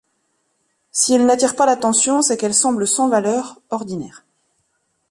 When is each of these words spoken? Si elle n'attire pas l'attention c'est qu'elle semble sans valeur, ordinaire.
Si 0.91 1.13
elle 1.13 1.27
n'attire 1.27 1.55
pas 1.55 1.67
l'attention 1.67 2.23
c'est 2.23 2.35
qu'elle 2.35 2.55
semble 2.55 2.87
sans 2.87 3.07
valeur, 3.07 3.61
ordinaire. 3.69 4.25